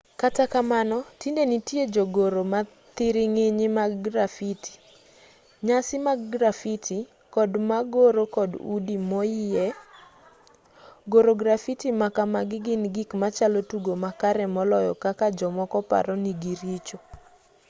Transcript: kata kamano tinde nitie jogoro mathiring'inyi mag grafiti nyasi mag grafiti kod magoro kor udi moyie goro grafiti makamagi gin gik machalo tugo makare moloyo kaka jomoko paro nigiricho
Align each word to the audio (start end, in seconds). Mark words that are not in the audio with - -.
kata 0.21 0.43
kamano 0.53 0.97
tinde 1.19 1.43
nitie 1.51 1.83
jogoro 1.93 2.41
mathiring'inyi 2.53 3.67
mag 3.77 3.91
grafiti 4.07 4.73
nyasi 5.65 5.95
mag 6.07 6.19
grafiti 6.33 6.97
kod 7.35 7.51
magoro 7.69 8.23
kor 8.35 8.49
udi 8.75 8.95
moyie 9.09 9.65
goro 11.11 11.31
grafiti 11.41 11.87
makamagi 12.01 12.57
gin 12.65 12.83
gik 12.95 13.11
machalo 13.21 13.59
tugo 13.71 13.93
makare 14.03 14.45
moloyo 14.55 14.93
kaka 15.03 15.25
jomoko 15.37 15.77
paro 15.91 16.13
nigiricho 16.23 16.97